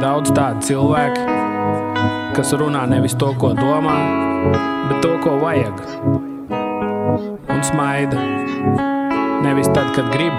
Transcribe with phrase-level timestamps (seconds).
[0.00, 1.24] daudz tādu cilvēku,
[2.36, 3.96] kas runā nevis to, ko domā,
[4.88, 5.82] bet to, ko vajag.
[7.50, 8.24] Un smaida.
[9.44, 10.36] Nevis tad, kad grib,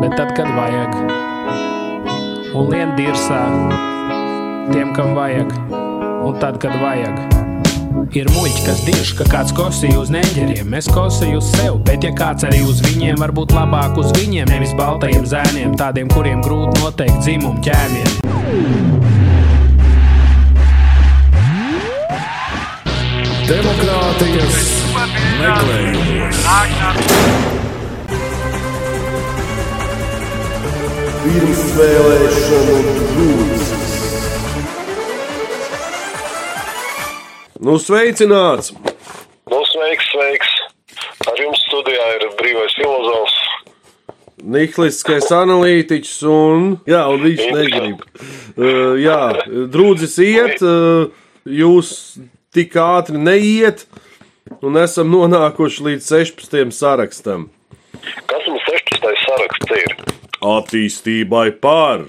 [0.00, 0.96] bet tad, kad vajag.
[2.52, 3.44] Un lien dirsā
[4.72, 5.52] tiem, kam vajag,
[6.24, 7.51] un tad, kad vajag.
[8.10, 10.74] Ir muļķi, kas dirž, ka kāds kosīja uz neģeriem.
[10.74, 14.74] Es kosīju uz sevi, bet ja kāds arī uz viņiem, varbūt labāk uz viņiem, nevis
[14.78, 18.10] baltajiem zēniem, tādiem, kuriem grūti noteikt dzimumu ķēmiem.
[23.46, 24.58] Demokrātijas
[25.38, 26.42] meklējumos.
[31.22, 32.76] Pirmsvēlēšanu
[33.14, 33.81] brūces.
[37.62, 38.72] Nu, sveicināts!
[39.46, 40.54] Nu, sveiks, sveiks.
[41.30, 43.36] Ar jums studijā ir brīvais filozofs.
[44.42, 48.00] Nihilistiskais analītiķis un, jā, un viņš negrib.
[48.56, 49.20] Uh, jā,
[49.70, 51.12] drūdzis iet, uh,
[51.46, 51.92] jūs
[52.50, 53.84] tik ātri neiet,
[54.58, 56.74] un esam nonākuši līdz 16.
[56.74, 57.46] sarakstam.
[58.26, 59.22] Kas mums 16.
[59.22, 59.96] saraksts ir?
[60.56, 62.08] Attīstībai par,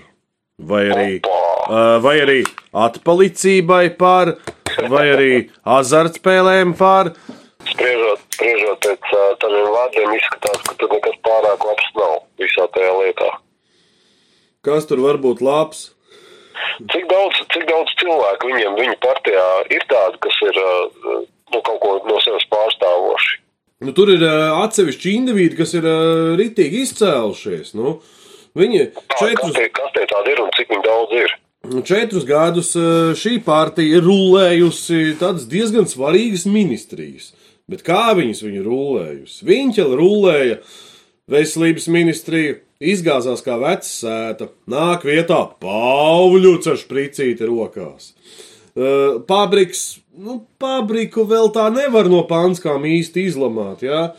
[0.58, 2.42] vai arī, uh, vai arī
[2.74, 4.34] atpalicībai par,
[4.92, 5.32] vai arī
[5.78, 7.14] azartspēlēm par.
[7.64, 13.30] Spriežot, spriežot pēc tādiem vārdiem, izskatās, ka tur nekas pārāk labs nav visā tajā lietā.
[14.64, 15.92] Kas tur var būt labs?
[16.92, 21.96] Cik daudz, cik daudz cilvēku viņiem, viņu partijā ir tādi, kas ir nu, kaut ko
[22.08, 23.40] no sevis pārstāvoši?
[23.84, 25.88] Nu, tur ir atsevišķi indivīdi, kas ir
[26.40, 27.74] ritīgi izcēlušies.
[27.76, 27.98] Nu,
[28.56, 31.36] viņi Kas četrus, tie, kas tie tādi ir un cik viņi daudz ir?
[31.86, 37.32] Četrus gadus uh, šī partija ir rulējusi tādas diezgan svarīgas ministrijas.
[37.72, 39.46] Bet kā viņas viņa rulējusi?
[39.48, 40.58] Viņa rulēja
[41.32, 48.12] veselības ministriju, izgāzās kā veca sēta, nāk vietā Pāvļuts ar špricīti rokās.
[48.76, 53.88] Uh, Pabriks, nu, pabriku vēl tā nevar no panskām īsti izlamāt.
[53.88, 54.10] Ja?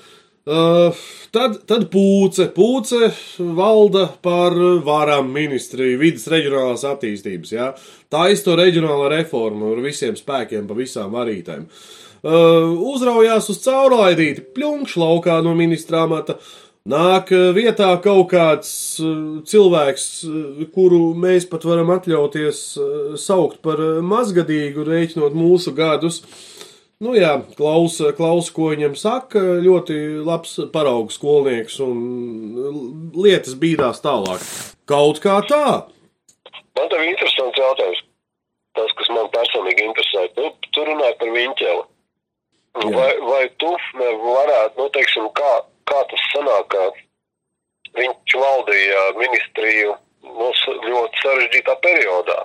[0.44, 0.92] Uh,
[1.32, 3.06] tad, tad pūce, pūce
[3.56, 4.52] valda par
[4.84, 7.52] varam ministriju, vidas reģionālās attīstības.
[7.54, 7.70] Ja?
[8.12, 11.64] Tā ir to reģionāla reforma ar visiem spēkiem, pa visām varītēm.
[12.24, 16.36] Uh, uzraujās uz caurlaidīti, pļunkšs laukā no ministra amata.
[16.92, 23.62] Nāk uh, vietā kaut kāds uh, cilvēks, uh, kuru mēs pat varam atļauties uh, saukt
[23.64, 26.20] par uh, mazgadīgu, rēķinot mūsu gadus.
[27.04, 29.40] Nu, jā, klausa, klaus, ko viņam saka.
[29.64, 31.98] Ļoti labs paraugs skolnieks un
[33.12, 34.44] lietas bīdās tālāk.
[34.88, 35.66] Kaut kā tā.
[36.78, 38.00] Man tev ir interesants jautājums.
[38.74, 41.82] Tas, kas man personīgi interesē, tu, tu runāji par viņķeli.
[42.74, 42.94] Jā.
[42.96, 43.70] Vai, vai tu
[44.00, 45.52] varētu, nu, teiksim, kā,
[45.86, 49.92] kā tas sanāk, ka viņš valdīja ministriju
[50.24, 50.48] nu,
[50.88, 52.40] ļoti sarežģītā periodā?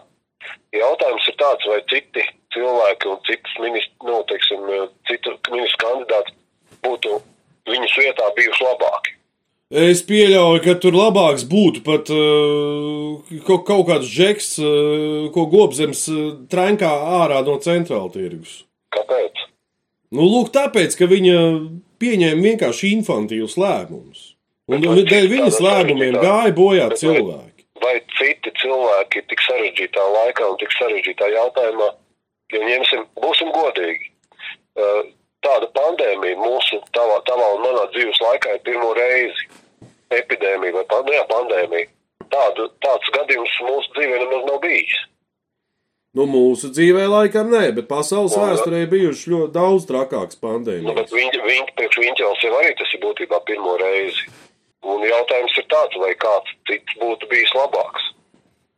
[0.75, 4.66] Jautājums ir tāds, vai citi cilvēki un citas ministru, nu, teiksim,
[5.10, 6.36] citu ministru kandidāti
[6.86, 7.20] būtu
[7.70, 9.16] viņas vietā bijuši labāki.
[9.70, 16.08] Es pieļauju, ka tur labāks būtu pat uh, kaut, kaut kāds žeks, uh, ko gobzems
[16.10, 16.90] uh, trenkā
[17.20, 18.64] ārā no centrāla tirgus.
[18.96, 19.46] Kāpēc?
[20.10, 21.38] Nu, lūk, tāpēc, ka viņa
[22.02, 24.26] pieņēma vienkārši infantīvus lēmumus.
[24.70, 27.66] Un un dēļ viņas lēmumiem gāja bojā cilvēki.
[27.84, 31.88] vai citi cilvēki tik sarežģītā laikā un tik sarežģītā jautājumā,
[32.54, 34.12] jo ņemsim, būsim godīgi.
[34.76, 35.02] Uh,
[35.40, 39.46] Tāda pandēmija mūsu, tavā, tavā un manā dzīves laikā ir pirmo reizi.
[40.12, 41.88] Epidēmija vai pan- jā, pandēmija.
[42.34, 44.98] Tādu, tāds gadījums mūsu dzīvē nemaz nav bijis.
[46.18, 50.96] Nu, mūsu dzīvē laikam nē, bet pasaules Nu, vēsturē bijuši ļoti daudz trakāks Nu, pandēmijas.
[51.00, 54.28] bet viņi, viņi, priekš viņķels jau arī tas ir būtībā pirmo reizi.
[54.84, 58.04] Un jautājums ir tāds, vai kāds cits būtu bijis labāks.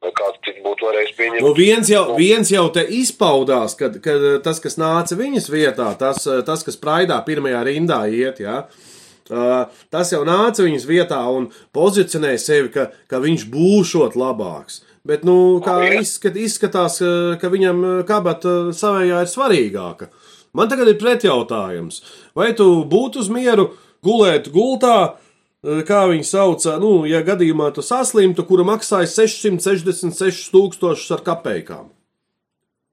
[0.02, 1.44] Vai kāds cits būtu varējis pieņemt.
[1.46, 6.26] Nu, viens, jau, viens jau te izpaudās, kad, kad tas, kas nāca viņas vietā, tas,
[6.48, 12.42] tas kas praidā pirmajā rindā iet, ja, uh, tas jau nāca viņas vietā un pozicionēja
[12.42, 14.82] sevi, ka, ka viņš būšot labāks.
[15.06, 20.10] Bet, nu, kā Nu, izskat, izskatās, ka, ka viņam kabata savējā ir svarīgāka.
[20.58, 22.02] Man tagad ir pretjautājums.
[22.38, 23.70] Vai tu būtu uz mieru
[24.06, 25.31] gulēt gultā, uh,
[25.62, 31.90] kā viņi sauca, nu, ja gadījumā tu saslimtu, kura maksāja 666 tūkstošus ar kapekām?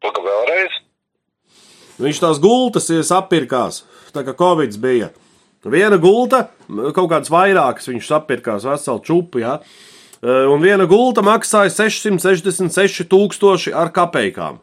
[0.04, 0.76] Paka vēlreiz.
[1.98, 3.82] Viņš tās gultas ir sapirkās,
[4.14, 5.08] tā kā Covid bija.
[5.66, 6.44] Viena gulta,
[6.94, 9.56] kaut kādas vairākas viņš sapirkās, veselu čupu, ja?
[10.22, 14.60] un viena gulta maksāja 666 tūkstoši ar kapekām.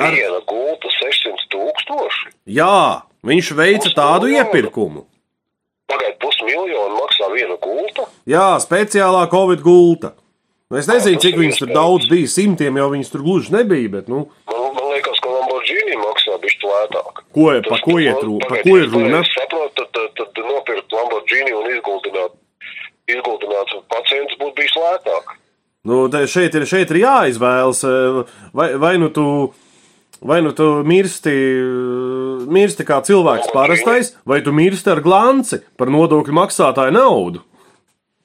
[0.00, 2.32] Ar- Viena gulta 600 tūkstoši.
[2.58, 5.06] Jā, viņš veica tādu iepirkumu.
[5.90, 6.18] Pagaidiet,
[6.50, 8.06] pusmiljonu maksā viena gulta.
[8.28, 10.14] Jā, speciālā Covid gulta.
[10.70, 13.90] Nu, es nezinu, cik viņas tur daudz bija, simtiem jau viņas tur gluži nebija.
[13.90, 14.28] Bet, nu.
[14.50, 17.22] Man, man liekas, ka Lamborghini maksā bišķi lētāk.
[17.34, 19.22] Ko, pa ko iet runa?
[19.24, 22.36] Es saprotu, tad, tad, tad nopirkt Lamborghini un izguldināt,
[23.10, 25.34] izguldināt pacients būtu bijis lētāk.
[25.90, 27.82] Nu, šeit, ir, šeit ir jāizvēlas,
[28.54, 29.26] vai, vai nu tu.
[30.20, 31.32] Vai nu tu mirsti,
[32.52, 37.40] mirsti kā cilvēks parastais, vai tu mirsti ar glanci par nodokļu maksātāju naudu?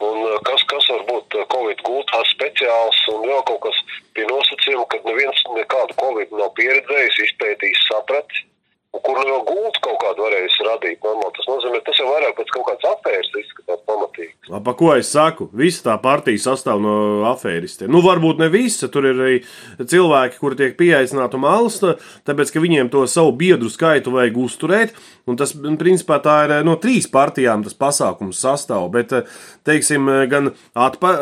[0.03, 3.79] Un kas, kas var būt Covid gultā speciāls un vēl kaut kas
[4.11, 8.43] pie nosacījuma, ka neviens nekādu Covid nav pieredzējis, izpētījis, sapratis
[9.03, 10.99] kur jau gultu kaut kādu varējis radīt.
[11.05, 11.33] Normāli.
[11.35, 14.31] Tas nozīmē, tas jau vairāk pēc kaut kādas afēras izskatās pamatīgi.
[14.65, 15.49] Pa ko es saku?
[15.57, 16.95] Visa tā partija sastāv no
[17.31, 17.91] afēristiem.
[17.91, 18.89] Nu, varbūt ne visa.
[18.91, 19.37] Tur ir arī
[19.81, 21.79] cilvēki, kuri tiek pieaicināti malas,
[22.27, 24.95] tāpēc, ka viņiem to savu biedru skaitu vajag uzturēt.
[25.25, 28.87] Un tas, principā, tā ir no trīs partijām tas pasākums sastāv.
[28.93, 29.13] Bet,
[29.65, 31.15] teiksim, gan atpa,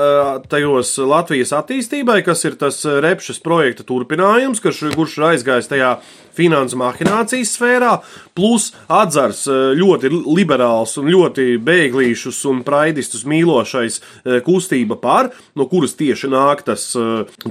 [0.51, 5.95] tajos Latvijas attīstībai, kas ir tas repšas projekta turpinājums, kurš, kurš ir aizgājis tajā
[6.35, 7.97] finansu mahinācijas sfērā,
[8.35, 9.45] plus atzars
[9.79, 13.99] ļoti liberāls un ļoti bēglīšus un praidistus mīlošais
[14.45, 16.91] kustība par, no kuras tieši nāk tas,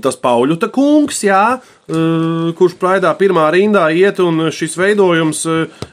[0.03, 1.45] tas Pauļuta kungs, jā,
[2.59, 5.45] kurš praidā pirmā rindā iet, un šis veidojums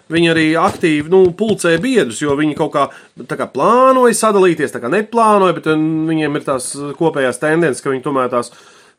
[0.09, 2.87] viņi arī aktīvi nu, pulcē biedrus, jo viņi kaut kā,
[3.29, 8.31] kā plānoja sadalīties, tā kā neplānoja, bet viņiem ir tās kopējās tendences, ka viņi tomēr
[8.33, 8.53] tās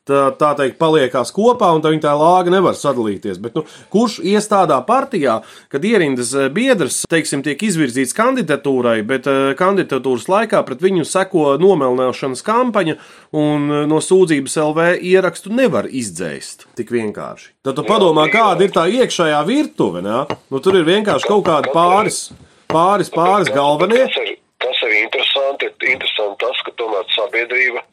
[0.08, 3.41] tā, tā teikt, paliekās kopā, un viņa tā lāga nevar sadalīties.
[3.43, 5.41] Bet, nu, kurš ies tādā partijā,
[5.73, 11.55] kad ierindas eh, biedrs, teiksim, tiek izvirzīts kandidatūrai, bet uh, kandidatūras laikā pret viņu seko
[11.61, 12.97] nomelnēšanas kampaņa,
[13.37, 17.52] un uh, no sūdzības LV ierakstu nevar izdzēst tik vienkārši.
[17.67, 20.05] Tad tu padomā, kāda ir tā iekšējā virtuve.
[20.05, 20.23] Ne?
[20.52, 22.29] Nu, tur ir vienkārši kaut kādi pāris,
[22.70, 24.06] pāris, pāris galvenie.
[24.06, 27.85] Tas ir, tas ir interesanti, interesanti tas, ka tomēr sabiedrība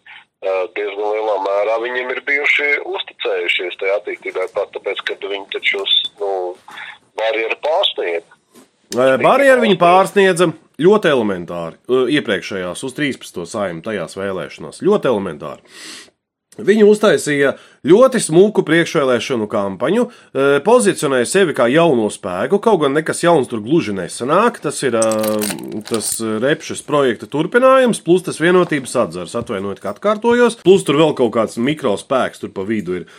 [0.45, 5.84] diezgan lielā mērā viņiem ir bijuši uzticējušies tajā attīstībai, pat tāpēc, ka viņi taču
[6.22, 6.31] nu,
[7.18, 8.36] barjeru pārsniedz.
[8.95, 10.51] Barjeru viņi pārsniedza
[10.81, 11.80] ļoti elementāri.
[12.18, 13.44] Iepriekšējās, uz 13.
[13.50, 14.84] saimnu tajās vēlēšanās.
[14.86, 15.66] Ļoti elementāri.
[16.57, 17.54] Viņi uztaisīja
[17.88, 22.59] ļoti smuku priekšvēlēšanu kampaņu, e, pozicionēja sevi kā jauno spēku.
[22.63, 24.59] Kaut gan nekas jauns tur gluži nesanāk.
[24.63, 25.06] Tas ir e,
[25.88, 29.38] tas repšas projekta turpinājums, plus tas vienotības atzars.
[29.38, 30.62] Atvainojiet, ka atkārtojos.
[30.65, 33.09] Plus tur vēl kaut kāds mikrospēks tur pa vidu ir.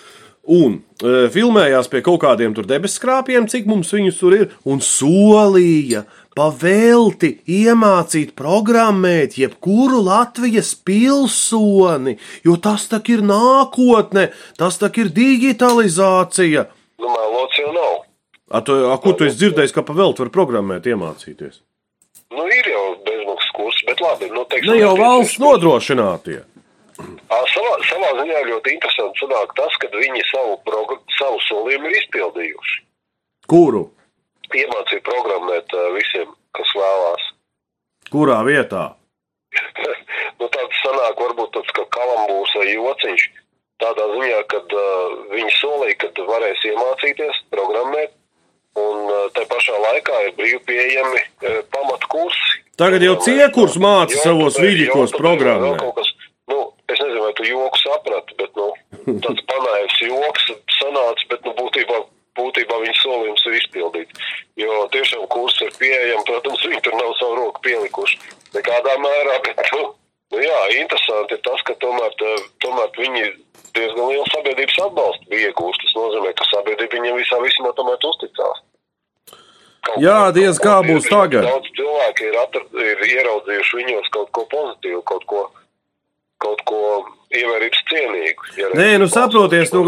[0.49, 6.07] Un e, filmējās pie kaut kādiem debeskrāpiem, cik mums viņus tur ir, un solīja,
[6.39, 12.15] pavelti iemācīt programmēt jebkuru Latvijas pilsoni,
[12.47, 14.29] jo tas tak ir nākotne,
[14.61, 16.69] tas tak ir digitalizācija.
[17.03, 17.97] Nu, mēlots jau nav.
[18.49, 21.61] A, tu, a, ko tu esi dzirdējis, ka pavelti var programmēt iemācīties?
[22.33, 24.31] Nu, ir jau bezmaksas kurs, bet labi.
[24.33, 26.41] Nu, teiksim, ne jau valsts nodrošinātie.
[26.99, 30.57] Savā, savā ziņā ļoti interesanti sanāk tas, ka viņi savu,
[31.19, 32.83] savu solījumu ir izpildījuši.
[33.49, 33.85] Kuru?
[34.55, 37.27] Iemācīja programmēt visiem, kas vēlās.
[38.13, 38.85] Kurā vietā?
[40.41, 43.27] nu, tāds sanāk, varbūt tāds kā kalambūrs vai jociņš.
[43.79, 48.11] Tādā ziņā, kad uh, viņi solīja, ka varēs iemācīties programmēt,
[48.79, 52.59] un uh, tā pašā laikā ir brīvi pieejami uh, pamatu kursi.
[52.79, 55.85] Tagad jau ciekurs māca savos viļņos programmēt.
[56.51, 56.59] Nu,
[56.91, 58.69] es nezinu, vai tu joku saprati, bet nu,
[59.25, 60.51] tāds panājums joks
[60.81, 62.03] sanāca, bet nu, būtībā
[62.39, 64.35] būtībā viņa solījums ir izpildīts.
[64.61, 68.21] Jo tiešām kurs ir pieejams, protams, viņi tur nav savu roku pielikuši
[68.57, 69.85] nekādā mērā, bet, nu,
[70.35, 72.33] nu jā, interesanti ir tas, ka tomēr, tā,
[72.65, 73.27] tomēr viņi
[73.77, 75.85] diezgan lielu sabiedrības atbalstu bija iegūst.
[75.85, 78.65] Tas nozīmē, ka sabiedrība viņam visā vismā tomēr uzticās.
[79.87, 81.47] Kaut jā, diez kā būs tagad.
[81.47, 85.45] Daudz cilvēki ir, atrad, ir ieraudzījuši viņos kaut ko pozitīvu, kaut ko,
[86.45, 86.81] kaut ko
[87.35, 88.49] ievērības cienīgu.
[88.79, 89.85] Nē, nu saproties, nu,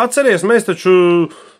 [0.00, 0.92] atceries, mēs taču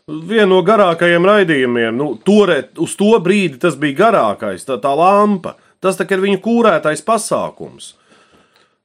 [0.06, 1.97] viena no garākajiem raidījumiem.
[1.97, 5.56] Nu, tore, uz to brīdi tas bija garākais, tā, tā lampa.
[5.82, 7.97] Tas tā ir viņu kūrētais pasākums.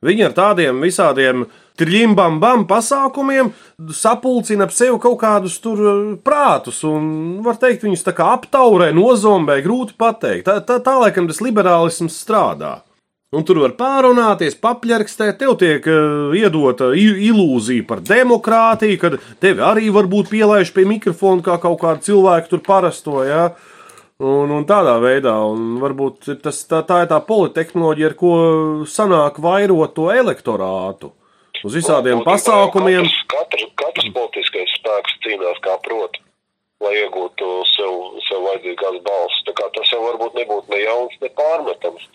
[0.05, 1.45] Viņi ar tādiem visādiem
[1.77, 3.53] triļimbam bam pasākumiem
[3.93, 8.89] sapulcina ap sevi kaut kādus tur uh, prātus, un var teikt, viņus tā kā aptaurē,
[8.96, 10.48] nozombē, grūti pateikt.
[10.50, 12.79] Tā, tā, tā laikam tas liberālisms strādā.
[13.36, 19.89] Un tur var pārunāties, papļarkstēt, tev tiek uh, iedota ilūzija par demokrātiju, kad tevi arī
[19.91, 23.25] varbūt pielaiž pie mikrofona kā kaut kādu cilvēku tur parasto.
[23.27, 23.50] Ja?
[24.24, 28.31] Un, un tādā veidā, un varbūt tas, tā, tā ir tā politehnoloģija, ar ko
[28.89, 31.12] sanāk vairot to elektorātu.
[31.65, 33.05] Uz visādiem Būtībā pasākumiem.
[33.07, 36.19] Katrs, katrs, katrs politiskais spēks cīnās kā prot,
[36.83, 37.93] lai iegūtu sev,
[38.27, 39.45] sev vajadzīgās balsis.
[39.77, 42.05] Tas jau varbūt nebūtu ne jauns, ne pārmetams.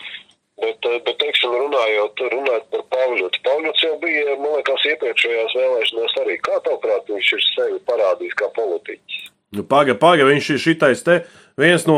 [0.63, 3.41] Bet, eh, bet teiksim, runājot, runājot par Pāvļotu.
[3.47, 6.37] Pāvļots jau bija, man liekas, iepriekšējās vēlēšanās arī.
[6.45, 9.23] Kā tavuprāt, viņš ir sevi parādījis kā politiķis?
[9.57, 11.23] Nu, paga, paga, viņš ir šitais te
[11.61, 11.97] viens no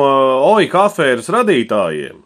[0.54, 2.22] OIK afēras radītājiem.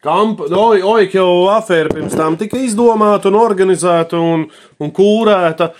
[0.00, 4.46] Oik jau afēra pirms tam tika izdomāta un organizēta un,
[4.80, 5.74] un kūrēta,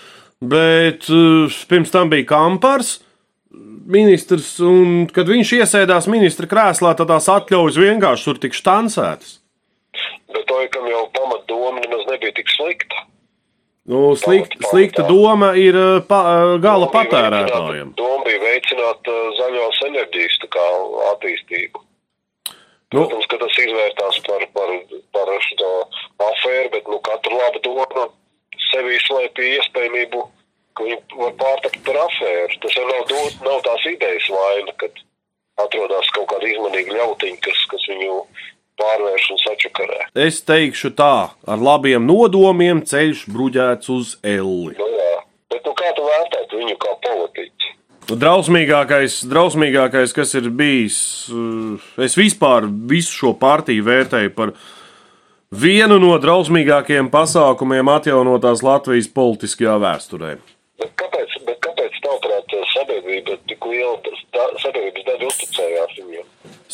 [0.45, 2.99] bet uh, pirms tam bija kampars
[3.91, 9.39] ministrs, un kad viņš iesēdās ministra krēslā, tad tās atļaujas vienkārši tur tik štancētas.
[10.31, 13.07] Bet oikam jau pamatdoma nemaz nebija tik slikta.
[13.89, 17.95] Nu, slikt, slikta doma ir uh, pa, uh, gala patērētājiem.
[17.97, 19.09] Doma bija veicināt
[19.41, 20.43] zaļos enerģijas
[21.09, 21.89] attīstību.
[22.91, 24.71] Nu, Protams, ka tas izvērtās par, par,
[25.15, 25.71] par šo
[26.27, 28.07] afēru, bet nu, katra laba doma
[28.71, 30.23] sevī slēpj iespējamību,
[30.75, 32.59] ka viņi var pārtapt par afēru.
[32.65, 35.03] Tas jau nav, dot, nav tās idejas vaina, kad
[35.63, 38.19] atrodas kaut kāda izmanīga ļautiņa, kas, kas viņu
[38.81, 39.99] pārvērš un sačakarē.
[40.27, 41.15] es teikšu tā,
[41.53, 44.75] ar labiem nodomiem ceļš bruģēts uz elli.
[44.79, 45.13] Nu, jā.
[45.53, 47.75] Bet nu, kā tu vērtētu viņu kā politiķi?
[48.09, 50.97] Drausmīgākais, drausmīgākais, kas ir bijis,
[51.31, 54.55] uh, es vispār visu šo partiju vērtēju par
[55.51, 60.33] vienu no drausmīgākajiem pasākumiem atjaunotās Latvijas politiskajā vēsturē.
[60.81, 66.29] Bet kāpēc, bet kāpēc tavuprāt, sabiedrība tik liela da- sabiedrības daļa uzticējās viņiem?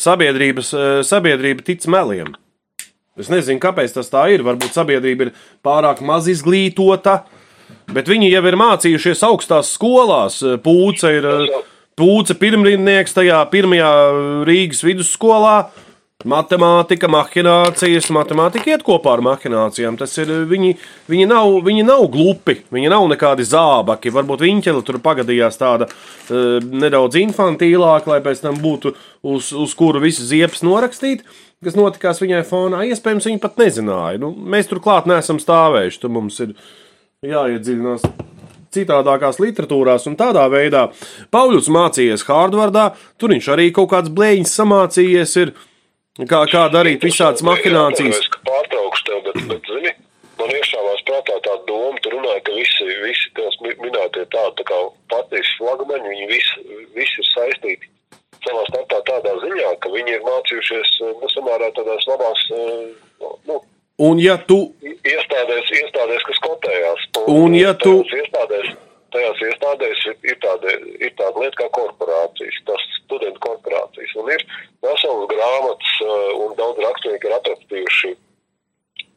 [0.08, 2.34] Sabiedrības, uh, sabiedrība tic meliem.
[3.18, 4.44] Es nezinu, kāpēc tas tā ir.
[4.46, 5.32] Varbūt sabiedrība ir
[5.66, 7.24] pārāk maz izglītota,
[7.94, 10.40] bet viņi jau ir mācījušies augstās skolās.
[10.64, 11.66] Pūce ir uh,
[11.98, 13.92] pūce pirmrindnieks tajā pirmajā
[14.48, 15.58] Rīgas vidusskolā.
[16.26, 19.94] Matemātika, mahinācijas, matemātika iet kopā ar mahinācijām.
[20.00, 20.72] Tas ir viņi,
[21.06, 24.10] viņi, nav, viņi nav glupi, viņi nav nekādi zābaki.
[24.16, 28.96] Varbūt viņķeli tur pagadījās tāda uh, nedaudz infantīlāka, lai pēc tam būtu
[29.30, 31.22] uz, uz kuru visu ziepes norakstīt,
[31.62, 32.82] kas notikās viņai fonā.
[32.90, 34.18] Iespējams, viņi pat nezināja.
[34.24, 36.02] Nu, mēs turklāt neesam stāvējuši.
[36.02, 36.58] Tur mums ir
[37.26, 38.04] jāiedziļinās
[38.70, 40.84] citādākās literatūrās, un tādā veidā
[41.34, 45.32] Pauļus mācījies Hārdvardā, tur viņš arī kaut kāds blēņas samācījies.
[45.42, 45.50] Ir,
[46.18, 48.16] Kā, kā darīt visādas mahinācijas?
[48.18, 49.92] Es pārtraukšu tev, bet, bet zini,
[50.40, 54.78] man iešāvās prātā tā doma, tu runāji, ka visi, visi tev minētie tādi tā kā
[55.14, 57.92] patīs flagmaņi, viņi visi, visi ir saistīti
[58.42, 62.46] savā starpā tādā ziņā, ka viņi ir mācījušies, nu, samērā tādās labās,
[63.46, 63.62] nu,
[63.98, 64.58] Un ja tu,
[65.14, 67.06] iestādēs, iestādēs kas kotējās.
[67.32, 68.70] Un ja tu- iestādēs,
[69.14, 74.14] tajās iestādēs ir, ir, tāda, ir tāda lieta kā korporācijas, tas studentu korporācijas.
[74.20, 74.44] Un ir
[74.84, 78.12] veselas grāmatas eh, un daudz rakstnieki ir atrakstījuši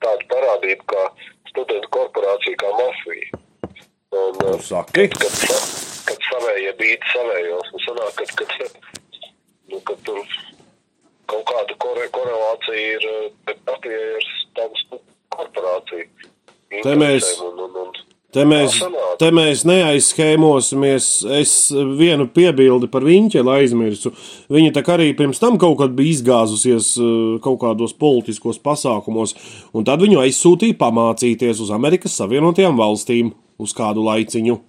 [0.01, 1.03] tādu parādību kā
[1.51, 3.41] studentu korporācija kā mafija.
[4.11, 8.79] Un, eh, nu, saki, kad, sa- kad savējie bīdi savējos, un sanāk, kad, kad,
[9.71, 10.23] nu, kad tur
[11.31, 14.25] kaut kāda kore, korelācija ir, eh, bet Latvijai ir
[14.57, 14.80] tāda.
[16.83, 17.31] Te mēs-
[18.31, 18.77] te mēs,
[19.19, 21.07] te mēs neaizskēmosimies.
[21.39, 24.13] Es vienu piebildi par viņķeli aizmirsu.
[24.51, 29.35] Viņa tā kā arī pirms tam kaut kad bija izgāzusies eh, kaut kādos politiskos pasākumos,
[29.73, 34.59] un tad viņu aizsūtīja pamācīties uz Amerikas Savienotajām valstīm uz kādu laiciņu.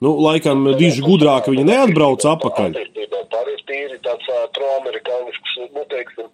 [0.00, 2.74] Nu, laikam, diži gudrāk viņa neatbrauca atpakaļ.
[3.28, 6.28] Tā ir tīri tāds proamerikānisks, nu, teiksim,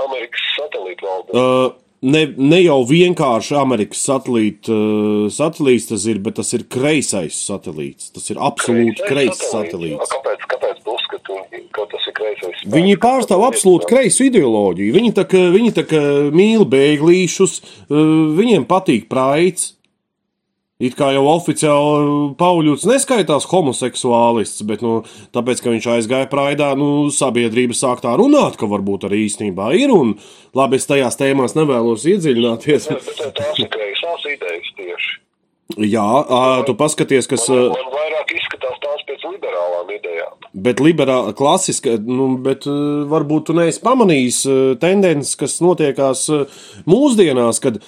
[0.00, 1.36] Amerikas satelīta valde.
[1.36, 7.38] Uh, ne, ne jau vienkārši Amerikas satelīta, uh, satelīts tas ir, bet tas ir kreisais
[7.48, 8.10] satelīts.
[8.14, 10.12] Tas ir absolūti kreisais satelīts.
[10.14, 12.64] Kāpēc, kāpēc tu uzskati, ka tas ir kreisais?
[12.74, 14.96] Viņi pārstāv absolūti kreisu ideoloģiju.
[14.98, 16.02] Viņi tā kā, viņi tā kā
[16.34, 18.02] mīl bēglīšus, uh,
[18.38, 19.73] viņiem patīk praids.
[20.82, 24.96] It kā jau oficiāli Pauļuts neskaitās homoseksuālists, bet nu,
[25.34, 29.92] tāpēc, ka viņš aizgāja praidā, nu, sabiedrība sāk tā runāt, ka varbūt arī īstenībā ir.
[29.94, 30.16] Un,
[30.58, 32.90] labi, es tajās tēmās nevēlos iedziļināties.
[33.38, 35.12] Tās ir kreisās idejas tieši.
[35.78, 37.46] Jā, ā, tu paskaties, kas.
[37.48, 40.34] Man, man vairāk izskatās tās pēc liberālām idejām.
[40.66, 42.66] Bet liberāla, klasiska, nu, bet
[43.10, 44.42] varbūt tu neesi pamanījis
[44.82, 46.26] tendences, kas notiekās
[46.90, 47.80] mūsdienās, kad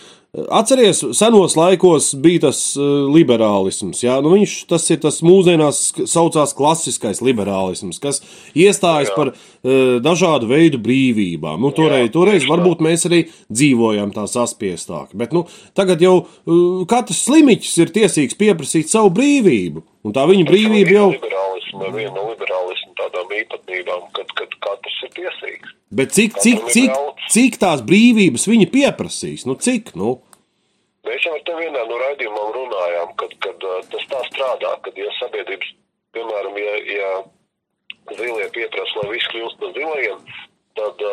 [0.50, 4.02] atceries, senos laikos bija tas uh, liberālisms.
[4.04, 4.18] Jā?
[4.24, 8.22] Nu, viņš tas ir tas mūsdienās saucās klasiskais liberālisms, kas
[8.56, 9.16] iestājas Jā.
[9.16, 11.60] par uh, dažādu veidu brīvībām.
[11.62, 15.46] Nu, toreiz, Jā, toreiz varbūt mēs arī dzīvojām tā saspiestāk, bet nu,
[15.78, 19.84] tagad jau uh, katrs slimiķis ir tiesīgs pieprasīt savu brīvību.
[20.06, 21.32] Un tā viņa brīvība jau ir.
[21.76, 25.72] Viena no liberālisma tādām īpatnībām, kad, kad katrs ir tiesīgs.
[25.96, 26.94] Bet cik, cik, cik,
[27.32, 29.44] cik tās brīvības viņi pieprasīs?
[29.46, 29.92] Nu, cik?
[29.98, 30.16] Nu?
[31.06, 35.12] Mēs jau ar tevi vienā no raidījumām runājām, kad, kad tas tā strādā, kad ja
[35.20, 35.68] sabiedrības,
[36.16, 37.10] piemēram, ja, ja
[38.14, 40.24] zilie pieprasa, lai viss kļūst par zilajiem,
[40.78, 41.04] tad,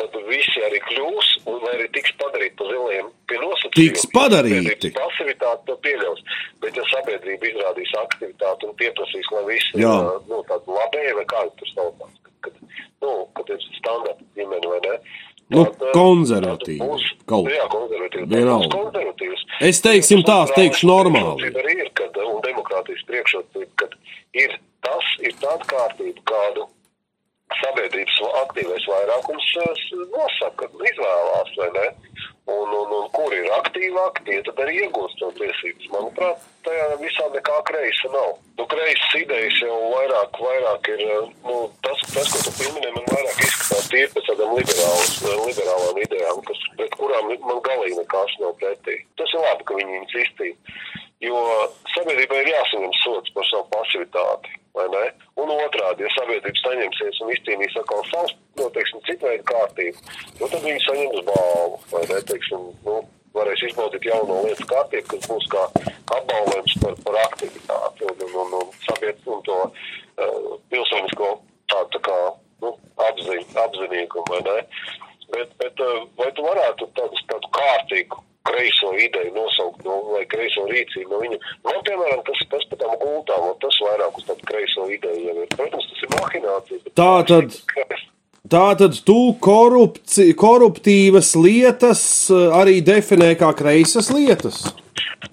[0.00, 3.78] tad visi arī kļūs, un arī tiks padarīti pa ziliem pie nosacījumiem.
[3.80, 4.92] Tiks padarīti.
[4.96, 6.24] Pasivitāte to pieļaus,
[6.64, 9.96] bet ja sabiedrība izrādīs aktivitāti un pieprasīs, lai visi Jā.
[10.30, 14.80] nu, tādi labēji, vai kā tur saucās, kad, kad, nu, kad ir standarta ģimene, vai
[14.88, 14.96] ne?
[15.50, 16.78] Nu, konservatīvi
[17.30, 17.48] kaut.
[17.50, 19.46] Būs konservatīvs.
[19.66, 21.50] Es teiksim tā, es teikšu normāli.
[21.50, 23.96] Ir, kad, un demokrātijas priekšrocība, kad
[24.38, 24.54] ir
[24.86, 26.68] tas, ir tāda kārtība, kādu
[27.58, 29.80] sabiedrības aktīvais vairākums eh,
[30.14, 31.88] nosaka, izvēlās, vai ne?
[32.50, 35.86] Un, un, un kur ir aktīvāki, tie tad arī iegūst to tiesības.
[35.92, 38.32] Manuprāt, tajā visā nekā kreisa nav.
[38.58, 43.10] Nu, kreisas idejas jau vairāk, vairāk ir, eh, nu, tas, tas, ko tu pieminēji, man
[43.12, 45.12] vairāk izskatās tie pēc tādām liberālas,
[45.46, 48.98] liberālām idejām, kas, pret kurām man galīgi nekas nav pretī.
[49.20, 50.80] Tas ir labi, ka viņi viņus iztīra.
[51.20, 51.36] Jo
[51.92, 54.59] sabiedrībai ir jāsaņem sots par savu pasivitāti?
[55.40, 60.04] Un otrādi, ja sabiedrība saņemsies un izcīnīs atkal savus, nu, teiksim, citu veidu kārtību,
[60.38, 62.96] nu, tad viņi saņems balvu, vai ne, teiksim, nu,
[63.34, 65.64] varēs izbaudīt jauno lietu kārtību, kas būs kā
[66.18, 71.30] apbalvojums par, par aktivitāti un, un, un, un sabiedrību un to uh, pilsonisko
[71.72, 72.18] tādu tā kā,
[72.64, 72.74] nu,
[73.08, 74.58] apziņu, apzinīgumu, vai ne?
[75.30, 80.64] Bet, bet uh, vai tu varētu tādu, tādu kārtīgu kreiso ideju nosaukt, no, vai kreiso
[80.70, 81.38] rīcību no viņa.
[81.66, 85.36] Man, piemēram, tas, tas par tām gultām, un tas vairāk uz tādu kreiso ideju jau
[85.42, 85.50] ir.
[85.56, 86.94] Protams, tas ir mahinācija.
[86.96, 88.06] Tā tad-
[88.50, 92.00] Tā tad tu korupci, koruptīvas lietas
[92.32, 94.62] eh, arī definē kā kreisas lietas.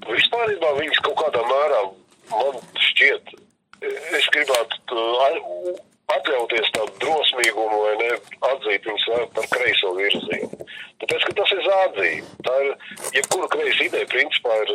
[0.05, 1.79] Vispār viņas kaut kādā mērā
[2.29, 3.31] man šķiet,
[4.19, 5.79] es gribētu uh,
[6.15, 8.09] atļauties tādu drosmīgumu vai ne
[8.51, 10.67] atzīt viņus par kreiso virzienu.
[11.03, 12.35] Tāpēc, ka tas ir zādzība.
[12.47, 12.71] Tā ir,
[13.17, 14.71] jebkura kreisa ideja principā ir,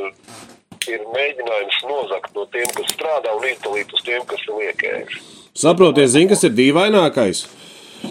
[0.92, 5.24] ir mēģinājums nozakt no tiem, kas strādā un izdalīt uz tiem, kas ir liekējuši.
[5.62, 7.44] Saprotiet, zini, kas ir dīvainākais?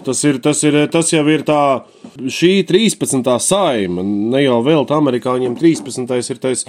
[0.02, 1.84] Tas, ir, tas, ir, tas jau ir tā,
[2.16, 3.28] šī 13.
[3.44, 6.14] saima, ne jau vēl tā amerikāņiem 13.
[6.32, 6.64] ir tas,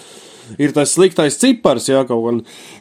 [0.57, 2.03] ir tas sliktais cipars, jā.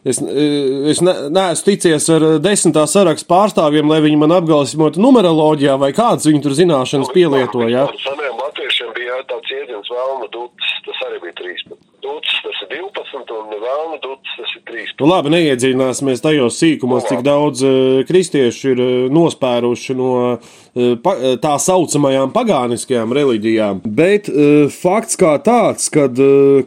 [0.05, 5.93] Es, es ne, neesmu ticies ar desmitā sarakstu pārstāvjiem, lai viņi man apgalvotu numeroloģijā vai
[5.97, 7.87] kādas viņu tur zināšanas pielietoja.
[8.03, 11.72] Seniem latviešiem bija tāds jēdziens vēlma duts, tas arī bija 13.
[12.03, 14.97] Duts, tas ir 12, un vēlma duts, tas ir 13.
[14.99, 21.13] Nu, labi, neiedziļināsimies tajos sīkumos, cik daudz uh, kristiešu ir uh, nospēruši no uh,
[21.45, 23.85] tā saucamajām pagāniskajām reliģijām.
[23.87, 24.31] Bet
[24.75, 26.09] fakts kā tāds, ka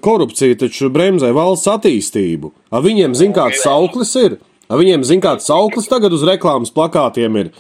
[0.06, 2.54] korupcija taču bremzē valsts attīstību.
[2.72, 4.38] A viņiem zina, kāds sauklis ir.
[4.70, 7.52] A viņiem zina, kāds sauklis tagad uz reklāmas plakātiem ir.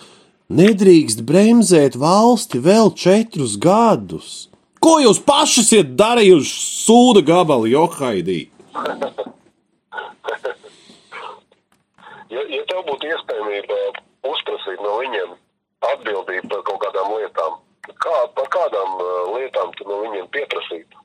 [0.53, 4.45] Nedrīkst bremzēt valsti vēl četrus gadus.
[4.83, 8.49] Ko jūs paši esat darījuši sūda gabalu, Johaidī?
[12.29, 13.79] Ja, ja tev būtu iespējamība
[14.27, 15.33] uzprasīt no viņiem
[15.93, 17.57] atbildību par kaut kādām lietām,
[17.87, 21.03] kā, par kādām uh, lietām tu no viņiem pieprasītu?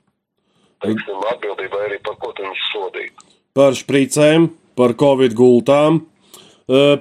[0.80, 3.26] Teiksim, atbildība arī par ko tu viņus sodītu.
[3.54, 6.00] par špricēm, par covid gultām,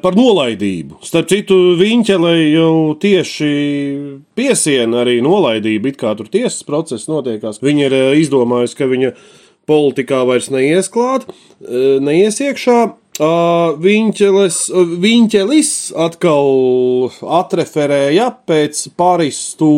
[0.01, 0.97] par nolaidību.
[1.05, 3.49] Starp citu, Viņķelē jau tieši
[4.37, 7.61] piesiena arī nolaidība, it kā tur tiesas process notiekās.
[7.61, 9.11] Viņa ir izdomājusi, ka viņa
[9.69, 11.27] politikā vairs neies klāt,
[11.61, 12.79] neies iekšā.
[13.83, 14.57] Viņķeles,
[15.03, 15.71] Viņķelis
[16.07, 19.69] atkal atreferēja pēc paristu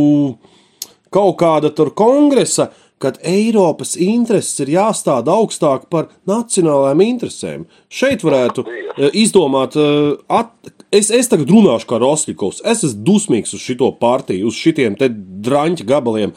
[1.12, 2.70] kaut kāda tur kongresa,
[3.02, 7.66] kad Eiropas intereses ir jāstāda augstāk par nacionālajām interesēm.
[7.92, 10.54] Šeit varētu eh, izdomāt, eh, at,
[10.94, 12.62] es, es tagad runāšu kā Rostovs.
[12.62, 16.36] Es esmu dusmīgs uz šo partiju, uz šitiem te draņķa gabaliem,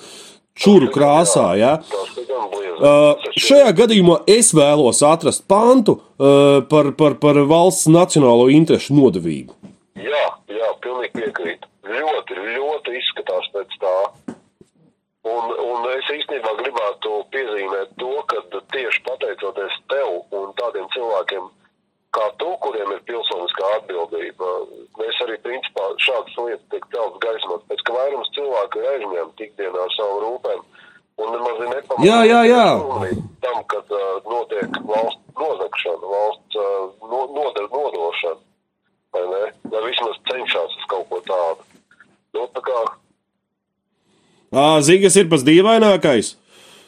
[0.55, 1.53] čuru krāsā.
[1.59, 1.77] Ja?
[2.75, 9.55] Uh, šajā gadījumā es vēlos atrast pantu uh, par, par, par valsts nacionālo interesu nodevību.
[10.03, 11.71] Jā, jā, pilnīgi piekrītu.
[11.85, 13.95] Ļoti, ļoti izskatās pēc tā.
[15.25, 18.43] Un, un es īstenībā gribētu piezīmēt to, ka
[18.75, 21.47] tieši pateicoties tev un tādiem cilvēkiem
[22.15, 24.51] kā tu, kuriem ir pilsoniskā atbildība,
[25.01, 29.87] mēs arī principā šādas lietas tiek celtas gaismot, pēc ka vairums cilvēku ir aizņemti ikdienā
[29.87, 30.65] ar savu rūpēm.
[31.23, 32.63] Un nemaz nepamanīt Jā, jā, jā.
[33.45, 38.41] tam, kad uh, notiek valsts nozagšana, valsts uh, no, nodar, nodošana,
[39.15, 39.45] vai ne?
[39.71, 41.69] Vai vismaz cenšas uz kaut ko tādu.
[42.35, 42.81] Nu, tā kā
[44.55, 46.35] Kas ir pats dīvainākais?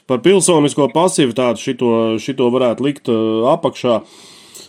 [0.07, 3.11] Par pilsonisko pasivitāti šito, šito varētu likt
[3.57, 4.01] apakšā.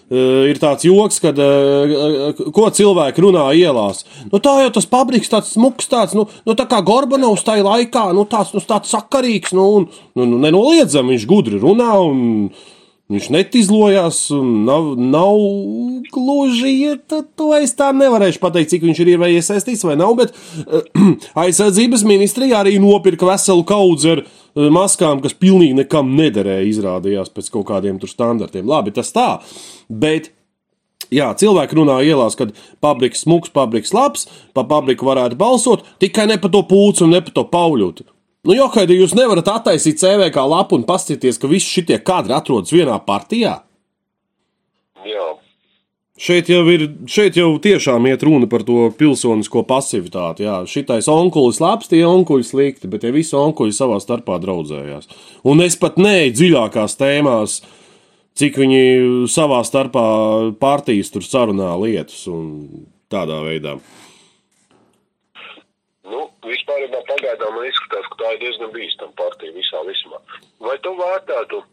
[0.08, 4.06] Uh, ir tāds joks, kad uh, ko cilvēki runā ielās.
[4.32, 8.06] Nu, tā jau tas pabriks, tāds smuks, tāds, nu, nu tā kā Gorbanovs tajā laikā,
[8.16, 12.22] nu, tāds, nu, tāds sakarīgs, nu, un, nu, nu nenoliedzami viņš gudri runā un
[13.08, 15.38] Viņš netizlojās, un nav, nav
[16.12, 20.34] gluži, ja to es tā nevarēšu pateikt, cik viņš ir vai iesaistīts vai nav, bet
[20.36, 20.84] uh,
[21.46, 27.48] aizsardzības ministrija arī nopirka veselu kaudzi ar uh, maskām, kas pilnīgi nekam nederēja, izrādījās pēc
[27.54, 28.68] kaut kādiem tur standartiem.
[28.68, 29.30] Labi, tas tā,
[29.88, 30.34] bet
[31.14, 32.50] Jā, cilvēki runā ielās, kad
[32.84, 37.22] pabriks smūgs, pabriks labs, pa pabriku varētu balsot, tikai ne par to pūci un ne
[37.24, 38.04] par to pauļotu.
[38.48, 42.32] Nu, jo, kad jūs nevarat attaisīt CV kā lapu un paskatīties, ka visi šie kadri
[42.38, 43.58] atrodas vienā partijā.
[45.04, 45.26] Jā.
[46.18, 50.48] Šeit jau ir, šeit jau tiešām iet runa par to pilsonisko pasivitāti.
[50.48, 55.12] Jā, šitais onkulis labs, tie onkuļi slikti, bet tie visi onkuļi savā starpā draudzējās.
[55.46, 57.60] Un es pat neeju dziļākās tēmās,
[58.40, 58.82] cik viņi
[59.30, 60.08] savā starpā
[60.58, 62.48] partijas tur sarunā lietas un
[63.12, 63.76] tādā veidā.
[66.52, 70.22] Vispār pagaidām man izskatās, ka tā ir diezgan bīstama partija visā vismā.
[70.64, 71.64] Vai tu vērtētu,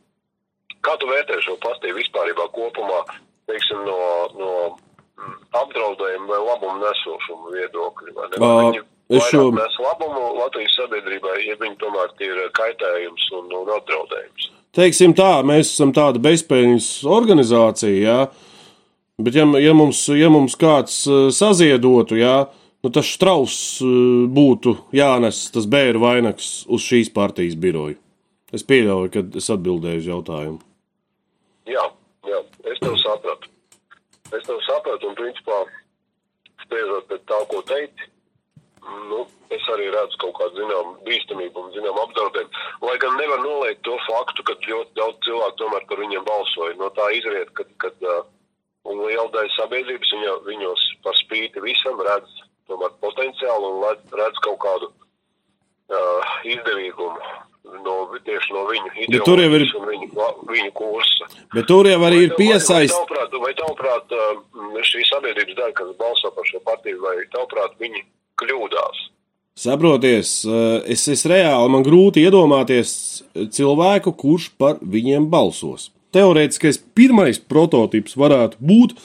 [0.85, 3.05] kā tu vērtē šo partiju vispār kopumā,
[3.51, 3.99] teiksim, no,
[4.39, 8.17] no mm, apdraudējuma vai labumu nesošuma viedokļa?
[8.19, 8.43] Vai ne?
[8.43, 8.83] Vai viņi
[9.19, 14.51] es šo- nes labumu Latvijas sabiedrībai, ja viņi tomēr ir kaitējums un, un apdraudējums?
[14.75, 18.17] Teiksim tā, mēs esam tāda bezpējas organizācija, jā,
[19.23, 22.49] bet ja, ja, mums, ja mums kāds eh, saziedotu, jā,
[22.85, 23.89] nu tas strauss eh,
[24.39, 27.97] būtu jānes tas bēru vainags uz šīs partijas biroju.
[28.55, 30.61] Es pieļauju, ka es atbildēju uz jautājumu.
[31.67, 31.85] Jā,
[32.29, 33.51] jā, es tev sapratu.
[34.37, 35.63] Es tev sapratu, un principā,
[36.63, 38.11] spriežot pēc tā, ko teici,
[39.09, 39.25] nu,
[39.57, 42.63] es arī redzu kaut kādu zināmu bīstamību un zināmu apdraudējumu.
[42.85, 46.79] Lai gan nevar noliegt to faktu, ka ļoti daudz cilvēku tomēr par viņiem balsoja.
[46.79, 48.23] No tā izriet, ka, kad uh,
[48.93, 53.85] un liela daļa sabiedrības viņa, viņos par spīti visam redz tomēr potenciālu un
[54.21, 57.19] redz, kaut kādu uh, izdevīgumu.
[57.85, 57.95] No,
[58.27, 60.09] tieši no viņu tur jau ir- viņu,
[60.51, 61.27] viņu kursa.
[61.55, 62.93] Bet tur jau arī ir Vai- vai- piesaistīts.
[63.41, 68.05] Vai tavuprāt, tavuprāt uh, šī sabiedrības daļa, kas balso par šo partiju, vai tavuprāt viņi
[68.43, 69.09] kļūdās?
[69.55, 73.23] Saproties, eh, es, es reāli man grūti iedomāties
[73.55, 75.93] cilvēku, kurš par viņiem balsos.
[76.15, 78.97] Teorētiskais pirmais prototyps varētu būt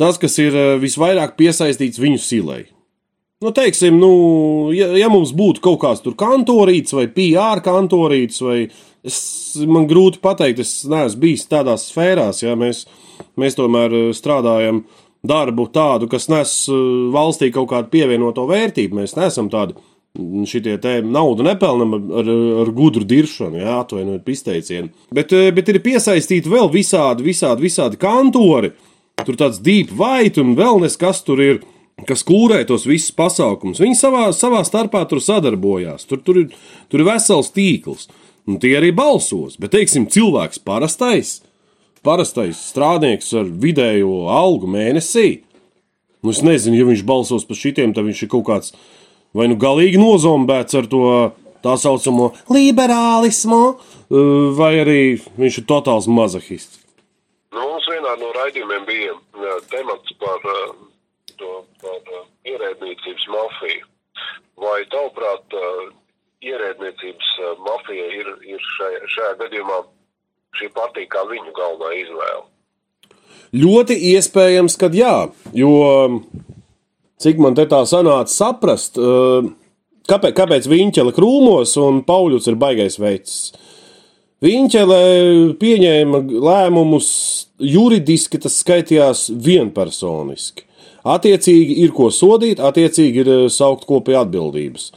[0.00, 2.62] tas, kas ir eh, visvairāk piesaistīts viņu silai.
[3.40, 4.08] Nu, teiksim, nu,
[4.76, 8.58] ja, ja mums būtu kaut kāds tur kantorīts vai PR kantorīts, vai
[9.00, 9.20] es,
[9.64, 12.82] man grūti pateikt, es neesmu bijis tādās sfērās, ja mēs,
[13.40, 14.82] mēs tomēr eh, strādājam
[15.24, 16.84] darbu tādu, kas nes eh,
[17.16, 19.00] valstī kaut kādu pievienoto vērtību.
[19.00, 19.78] Mēs neesam tādi
[20.44, 22.30] šitie te naudu nepelnam ar,
[22.66, 24.92] ar gudru diršanu, jā, atvainojiet izteicienu.
[25.16, 28.74] Bet, eh, bet ir piesaistīti vēl visādi, visādi, visādi kantori.
[29.24, 31.64] Tur tāds deep white un vēl neskas tur ir,
[32.08, 33.82] kas kūrē tos visus pasākumus.
[33.82, 36.06] Viņi savā, savā starpā tur sadarbojās.
[36.08, 36.56] Tur, tur, ir,
[36.92, 38.08] tur ir vesels tīkls.
[38.48, 39.58] Un tie arī balsos.
[39.60, 41.38] Bet, teiksim, cilvēks parastais,
[42.06, 45.42] parastais strādnieks ar vidējo algu mēnesī.
[46.20, 48.74] Nu, es nezinu, ja viņš balsos par šitiem, tad viņš ir kaut kāds
[49.36, 51.04] vai nu galīgi nozombēts ar to
[51.64, 54.18] tā saucamo liberālismu, eh,
[54.58, 55.02] vai arī
[55.38, 56.80] viņš ir totāls mazahists.
[57.52, 59.14] Nu, mums vienā no raidījumiem bija
[59.70, 60.74] temats par uh,
[62.52, 63.88] ierēdniecības mafiju.
[64.60, 65.56] Vai tavuprāt,
[66.44, 67.30] ierēdniecības
[67.64, 69.80] mafija ir, ir šajā, šajā gadījumā
[70.58, 72.46] šī partija kā viņu galvenā izvēle?
[73.56, 75.14] Ļoti iespējams, ka jā,
[75.56, 75.72] jo
[77.20, 78.98] cik man te tā sanāca saprast,
[80.10, 83.36] kāpēc, kāpēc Viņķele krūmos un Pauļuts ir baigais veids.
[84.40, 85.00] Viņķele
[85.60, 87.10] pieņēma lēmumus
[87.60, 90.64] juridiski, tas skaitījās vienpersoniski.
[91.00, 94.90] Attiecīgi ir ko sodīt, attiecīgi ir eh, saukt kopīgi atbildības.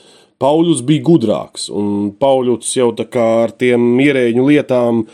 [0.43, 5.05] Pauļuts bija gudrāks, un Pauļuts jau tā kā ar tiem ierēģu lietām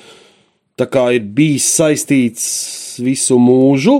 [0.79, 2.45] ir bijis saistīts
[3.03, 3.99] visu mūžu,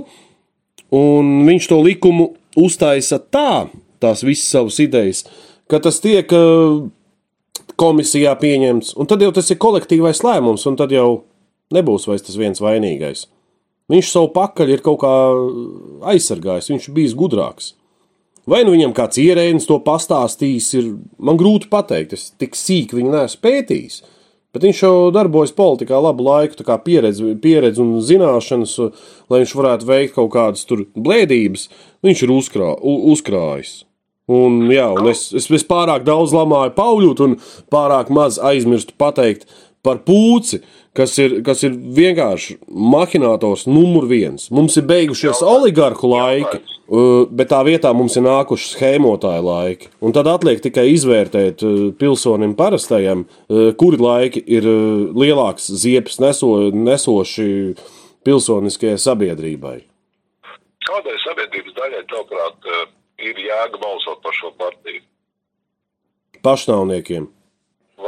[0.96, 3.68] un viņš to likumu uztaisa tā,
[4.00, 5.26] tās visas savas idejas,
[5.70, 6.80] ka tas tiek eh,
[7.78, 11.26] komisijā pieņemts, un tad jau tas ir kolektīvais lēmums, un tad jau
[11.76, 13.28] nebūs vairs tas viens vainīgais.
[13.90, 15.14] Viņš savu pakaļ ir kaut kā
[16.12, 17.74] aizsargājis, viņš ir bijis gudrāks.
[18.50, 23.14] Vai nu viņam kāds ierēdnis to pastāstījis, ir man grūti pateikt, es tik sīki viņu
[23.14, 24.00] neesmu pētījis.
[24.54, 28.74] Bet viņš jau darbojas politikā labu laiku, tā kā pieredze, pieredze un zināšanas,
[29.30, 31.68] lai viņš varētu veikt kaut kādas tur blēdības,
[32.06, 33.76] viņš ir uzkrā, uzkrājis.
[34.30, 37.38] Un, jā, un es, es, es pārāk daudz lamāju pauļūt un
[37.74, 39.48] pārāk maz aizmirstu pateikt
[39.86, 40.60] par pūci,
[40.98, 44.50] kas ir, kas ir vienkārši mahinators numur viens.
[44.52, 49.92] Mums ir beigušies oligarhu laiki, uh, bet tā vietā mums ir nākuši schēmotāju laiki.
[50.04, 54.68] Un tad atliek tikai izvērtēt uh, pilsonim parastajam, uh, kuri laiki ir
[55.16, 57.50] lielāks ziepes neso, nesoši
[58.28, 59.78] pilsoniskajai sabiedrībai.
[60.90, 62.70] Kādai sabiedrības daļai, tavuprāt,
[63.22, 65.04] ir jēga balsot par šo partiju?
[66.44, 67.28] Pašnāvniekiem.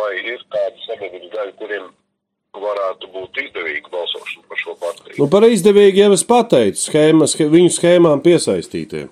[0.01, 1.89] Vai ir kāda sabiedrības daļa, kuriem
[2.57, 5.17] varētu būt izdevīga balsošana par šo partiju?
[5.19, 9.11] Nu, par izdevīgu jau es pateicu, schēmas, viņu schēmām piesaistītiem.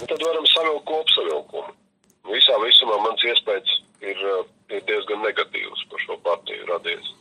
[0.00, 1.72] Nu, tad varam savilkt kopsavilkumu.
[2.30, 4.26] Visā visumā mans iespējas ir,
[4.72, 7.16] ir diezgan negatīvs par šo partiju radies.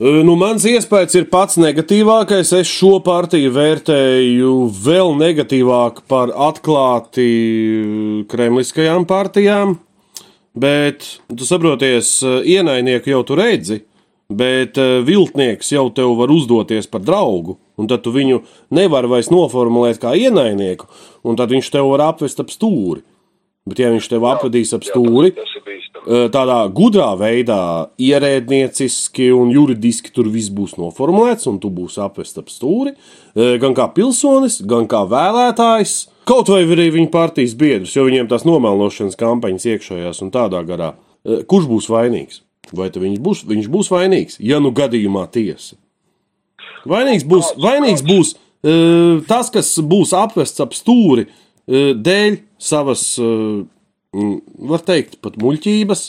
[0.00, 2.54] Nu, mans iespējas ir pats negatīvākais.
[2.56, 7.28] Es šo partiju vērtēju vēl negatīvāk par atklāti
[8.30, 9.78] kremliskajām partijām.
[10.58, 13.84] Bet, tu saproties, ienaidnieku jau tu redzi,
[14.30, 17.58] bet viltnieks jau tev var uzdoties par draugu.
[17.80, 18.42] Un tad tu viņu
[18.74, 20.90] nevari vairs noformulēt kā ienaidnieku,
[21.24, 23.00] un tad viņš tev var apvest ap stūri.
[23.68, 26.28] Bet, ja viņš tev apvedīs ap stūri, bīstami.
[26.34, 32.48] tādā gudrā veidā, ierēdnieciski un juridiski tur viss būs noformulēts, un tu būsi apvest ap
[32.50, 32.96] stūri,
[33.36, 38.46] gan kā pilsonis, gan kā vēlētājs, kaut vai arī viņa partijas biedrs, jo viņiem tās
[38.48, 40.94] nomelnošanas kampaņas iekšējās un tādā garā.
[41.24, 42.42] Kurš būs vainīgs?
[42.76, 45.76] Vai viņš būs, viņš būs vainīgs, ja nu gadījumā tiesa?
[46.88, 51.40] Vainīgs būs, vainīgs būs uh, tas, kas būs apvests ap stūri uh,
[51.96, 53.04] dēļ savas,
[54.70, 56.06] var teikt, pat muļķības.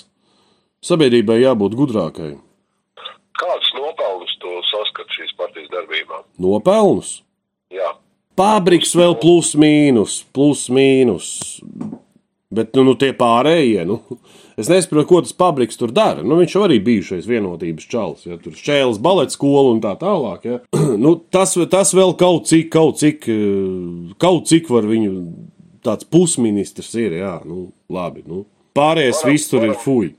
[0.81, 2.31] Sabiedrībai jābūt gudrākai.
[3.37, 6.23] Kādus nopelnus tu saskati šīs partijas darbībā?
[6.41, 7.19] Nopelnus.
[7.73, 7.93] Jā.
[8.39, 11.31] Pabriks vēl plus mīnus, plus mīnus.
[12.51, 14.01] Bet nu, nu tie pārējie, nu,
[14.59, 16.23] es nesaprotu, ko tas pabriks tur dara.
[16.23, 20.47] Nu, viņš jau arī bijušais vienotības čalis, ja tur šķēles balets skola un tā tālāk.
[20.49, 20.59] Ja.
[21.03, 25.13] nu, tas, tas vēl kaut cik, kaut cik, eh, kaut cik var viņu
[25.85, 28.25] tāds pusministrs ir, jā, nu, labi.
[28.27, 28.43] Nu.
[28.77, 30.11] Pārējais viss tur ir fuj.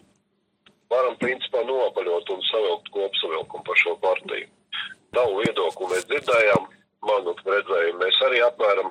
[0.92, 4.48] Varam principā nopaļot un savilkt kopsavilkumu par šo partiju.
[5.16, 6.66] Tavu viedokli mēs dzirdējām,
[7.06, 8.90] manu redzējumu mēs arī apmēram,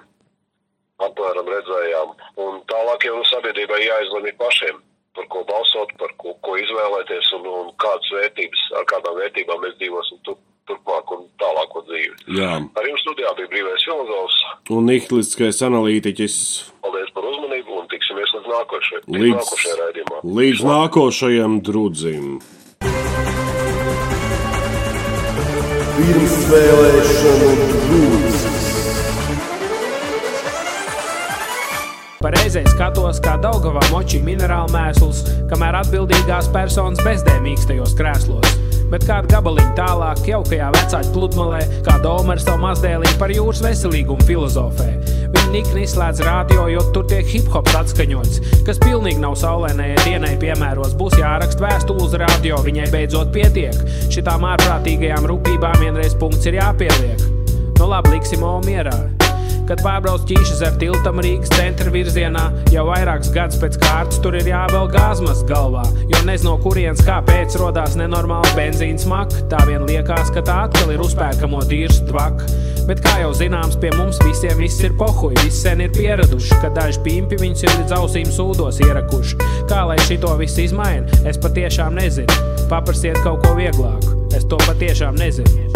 [1.08, 2.13] apmēram redzējām.
[2.45, 4.80] Un tālāk jau sabiedrībai jāizlemj pašiem,
[5.17, 9.76] par ko balsot, par ko, ko izvēlēties un, un kādas vērtības, ar kādām vērtībām mēs
[9.82, 10.38] dzīvosim tur,
[10.69, 12.13] turpmāk un tālāko dzīvi.
[12.38, 12.52] Jā.
[12.78, 14.38] Ar jums studijā bija brīvais filozofs.
[14.71, 16.36] Un nihilistiskais analītiķis
[16.86, 20.21] Paldies par uzmanību un tiksimies līdz nākošajai, līdz Līdz- nākošajai raidījumā.
[20.39, 22.28] līdz nākošajam drudzim.
[26.02, 28.46] Pirmsvēlēšanu grūts.
[32.26, 38.58] Pareizai skatos, kā Daugavā moči minerālu mēsls, kamēr atbildīgās personas bezdē mīkstajos krēslos.
[38.90, 44.26] Bet kāda gabaliņa tālāk, jaukajā vecāka pludmalē, kā Doma ar savu mazdēlī par jūras veselīgumu
[44.26, 44.90] filozofē.
[45.52, 50.96] Nikni izslēdz rādio, jo tur tiek hip hops atskaņots, kas pilnīgi nav saulēnējai dienai piemēros.
[50.96, 53.76] Būs jāraksta vēstule uz rādio, viņai beidzot pietiek.
[54.08, 57.28] Šitām ārprātīgajām rūpībām vienreiz punkts ir jāpieliek.
[57.82, 59.21] Nu labi, liksim O mierā.
[59.72, 62.42] Kad pārbrauc ķīšas ar tiltam Rīgas centra virzienā,
[62.74, 65.86] jau vairākus gadus pēc kārtas tur ir jāvēl gāzmas galvā.
[66.12, 69.46] Jo nezinu, no kurienes kāpēc radās nenormāla benzīna smaka.
[69.54, 72.52] Tā vien liekas, ka tā atkal ir uzpērkamo tīrs tvaka.
[72.90, 75.40] Bet, kā jau zināms, pie mums visiem viss ir pohuļi.
[75.46, 79.40] Visi sen ir pieraduši, ka daži pimpi viņus ir līdz ausīm sūdos ierakuši.
[79.72, 82.42] Kā lai šito visu izmaina, es patiešām nezinu.
[82.68, 85.72] Paprasiet kaut ko vieglāku, es to patiešām nezinu.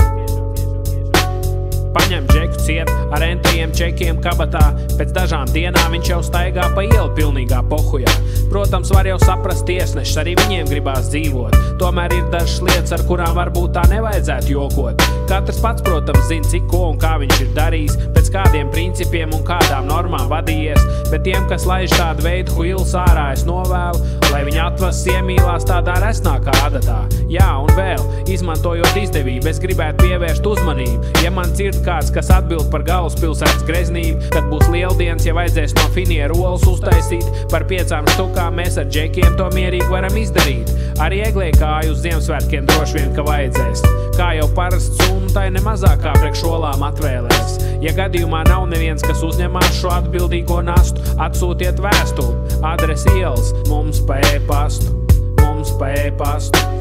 [2.05, 4.61] Paņem džeku ciet ar entajiem čekiem kabatā.
[4.93, 8.11] Pēc dažām dienām viņš jau staigā pa ielu pilnīgā pohujā.
[8.51, 11.57] Protams, var jau saprast tiesnešus, arī viņiem gribās dzīvot.
[11.81, 15.01] Tomēr ir dažas lietas, ar kurām varbūt tā nevajadzētu jokot.
[15.25, 19.41] Katrs pats, protams, zina, cik ko un kā viņš ir darījis, pēc kādiem principiem un
[19.47, 20.85] kādām normām vadījies.
[21.09, 25.97] Bet tiem, kas laiž tādu veidu huīlus ārā, es novēlu, lai viņi atvases iemīlās tādā
[26.05, 27.01] resnākā adatā.
[27.33, 31.15] Jā, un vēl, izmantojot izdevību, es gribētu pievērst uzmanību.
[31.25, 35.85] Ja man dzird kāds, kas atbild par galvaspilsētas greznību, tad būs lieldienas, ja vajadzēs no
[35.95, 37.23] finieru olas uztaisīt.
[37.51, 40.71] Par piecām štukām mēs ar džekiem to mierīgi varam izdarīt.
[41.03, 43.85] Arī eglē kāju uz Ziemassvētkiem droši vien, ka vajadzēs.
[44.17, 47.57] Kā jau parasts summa, tai nemazākā priekšolām atvēlēs.
[47.83, 54.19] Ja gadījumā nav neviens, kas uzņemās šo atbildīgo nastu, atsūtiet vēstuli, adresi ielas mums pa
[54.33, 54.95] e-pastu,
[55.43, 56.74] mums pa e-pastu.